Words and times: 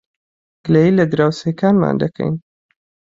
گلەیی 0.65 0.95
لە 0.99 1.05
دراوسێکانمان 1.11 1.95
دەکەین. 2.03 2.35